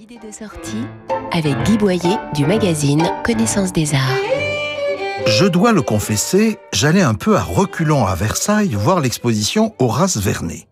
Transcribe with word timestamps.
idées 0.00 0.18
de 0.26 0.32
sortie 0.32 0.86
avec 1.30 1.62
Guy 1.64 1.76
Boyer 1.76 2.16
du 2.34 2.46
magazine 2.46 3.06
Connaissance 3.22 3.70
des 3.70 3.94
Arts. 3.94 4.00
Je 5.26 5.44
dois 5.44 5.72
le 5.72 5.82
confesser, 5.82 6.58
j'allais 6.72 7.02
un 7.02 7.12
peu 7.12 7.36
à 7.36 7.42
reculons 7.42 8.06
à 8.06 8.14
Versailles 8.14 8.74
voir 8.74 9.00
l'exposition 9.00 9.74
Horace 9.78 10.16
Vernet. 10.16 10.68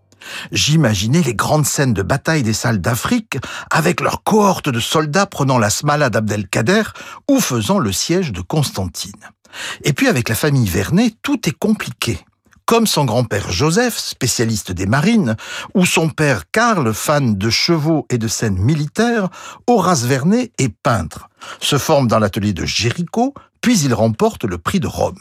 J'imaginais 0.51 1.21
les 1.21 1.35
grandes 1.35 1.67
scènes 1.67 1.93
de 1.93 2.01
bataille 2.01 2.43
des 2.43 2.54
salles 2.54 2.80
d'Afrique 2.80 3.37
avec 3.71 4.01
leurs 4.01 4.22
cohortes 4.22 4.71
de 4.71 4.80
soldats 4.80 5.27
prenant 5.27 5.58
la 5.58 5.68
smala 5.68 6.08
d'Abdelkader 6.08 6.84
ou 7.29 7.38
faisant 7.38 7.79
le 7.79 7.92
siège 7.92 8.32
de 8.32 8.40
Constantine. 8.40 9.12
Et 9.84 9.92
puis 9.92 10.08
avec 10.08 10.30
la 10.30 10.36
famille 10.36 10.68
Vernet, 10.68 11.14
tout 11.22 11.46
est 11.46 11.58
compliqué 11.58 12.18
comme 12.69 12.87
son 12.87 13.07
grand-père 13.07 13.50
Joseph, 13.50 13.96
spécialiste 13.96 14.73
des 14.73 14.84
marines, 14.84 15.37
ou 15.73 15.87
son 15.87 16.11
père 16.11 16.51
Karl, 16.53 16.93
fan 16.93 17.34
de 17.34 17.48
chevaux 17.48 18.07
et 18.11 18.19
de 18.19 18.29
scènes 18.29 18.59
militaires, 18.59 19.30
Horace 19.66 20.05
Vernet 20.05 20.52
est 20.59 20.69
peintre, 20.69 21.30
se 21.62 21.78
forme 21.78 22.09
dans 22.09 22.19
l'atelier 22.19 22.52
de 22.52 22.66
Géricault, 22.66 23.33
puis 23.62 23.80
il 23.80 23.95
remporte 23.95 24.45
le 24.45 24.59
prix 24.59 24.80
de 24.80 24.87
Rome. 24.87 25.16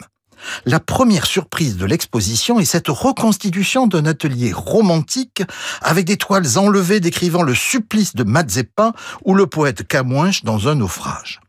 La 0.66 0.82
première 0.82 1.26
surprise 1.26 1.78
de 1.78 1.86
l'exposition 1.86 2.60
est 2.60 2.66
cette 2.66 2.90
reconstitution 2.90 3.88
d'un 3.88 4.06
atelier 4.06 4.52
romantique 4.52 5.42
avec 5.82 6.04
des 6.04 6.18
toiles 6.18 6.58
enlevées 6.58 7.00
décrivant 7.00 7.44
le 7.44 7.56
supplice 7.56 8.14
de 8.14 8.26
Mazepin 8.26 8.92
ou 9.24 9.36
le 9.36 9.48
poète 9.48 9.88
Camouinche 9.88 10.44
dans 10.44 10.68
un 10.68 10.76
naufrage. 10.76 11.40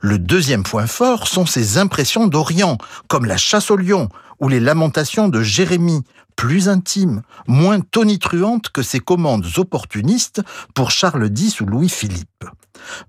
Le 0.00 0.18
deuxième 0.18 0.62
point 0.62 0.86
fort 0.86 1.26
sont 1.26 1.46
ses 1.46 1.78
impressions 1.78 2.26
d'Orient, 2.26 2.76
comme 3.06 3.24
la 3.24 3.36
chasse 3.36 3.70
au 3.70 3.76
lion 3.76 4.08
ou 4.40 4.48
les 4.48 4.60
lamentations 4.60 5.28
de 5.28 5.42
Jérémie, 5.42 6.02
plus 6.36 6.68
intimes, 6.68 7.22
moins 7.46 7.80
tonitruantes 7.80 8.68
que 8.68 8.82
ses 8.82 9.00
commandes 9.00 9.46
opportunistes 9.56 10.42
pour 10.74 10.90
Charles 10.90 11.30
X 11.36 11.60
ou 11.60 11.66
Louis-Philippe. 11.66 12.44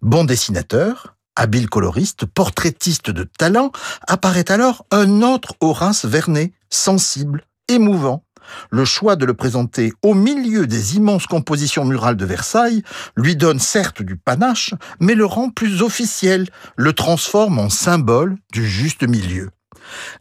Bon 0.02 0.24
dessinateur, 0.24 1.16
habile 1.36 1.70
coloriste, 1.70 2.26
portraitiste 2.26 3.12
de 3.12 3.24
talent, 3.24 3.71
apparaît 4.08 4.52
alors 4.52 4.86
un 4.91 5.21
autre 5.21 5.54
Horace 5.62 6.05
Vernet, 6.05 6.54
sensible, 6.70 7.46
émouvant, 7.68 8.24
le 8.71 8.86
choix 8.86 9.16
de 9.16 9.26
le 9.26 9.34
présenter 9.34 9.93
au 10.02 10.14
milieu 10.14 10.68
des 10.68 10.96
immenses 10.96 11.27
compositions 11.27 11.86
murales 11.86 12.18
de 12.18 12.26
Versailles 12.26 12.84
lui 13.16 13.36
donne 13.36 13.60
certes 13.60 14.02
du 14.02 14.16
panache, 14.16 14.74
mais 14.99 15.16
le 15.16 15.26
rend 15.26 15.49
plus 15.49 15.82
officiel, 15.82 16.48
le 16.76 16.93
transforme 16.93 17.60
en 17.60 17.70
symbole 17.70 18.38
du 18.52 18.68
juste 18.68 19.08
milieu. 19.08 19.52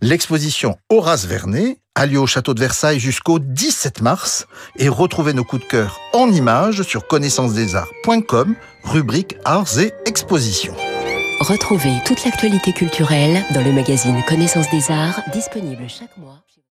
L'exposition 0.00 0.76
Horace 0.90 1.26
Vernet 1.26 1.78
a 1.94 2.06
lieu 2.06 2.20
au 2.20 2.26
château 2.26 2.54
de 2.54 2.60
Versailles 2.60 3.00
jusqu'au 3.00 3.38
17 3.38 4.02
mars 4.02 4.46
et 4.76 4.88
retrouvez 4.88 5.32
nos 5.32 5.44
coups 5.44 5.62
de 5.62 5.68
cœur 5.68 5.98
en 6.12 6.30
images 6.30 6.82
sur 6.82 7.06
connaissancesdesarts.com, 7.06 8.54
rubrique 8.84 9.36
Arts 9.44 9.78
et 9.78 9.92
Expositions. 10.06 10.76
Retrouvez 11.40 11.94
toute 12.04 12.24
l'actualité 12.24 12.72
culturelle 12.72 13.44
dans 13.54 13.62
le 13.62 13.72
magazine 13.72 14.22
Connaissance 14.26 14.70
des 14.70 14.90
Arts, 14.90 15.20
disponible 15.32 15.88
chaque 15.88 16.16
mois. 16.16 16.42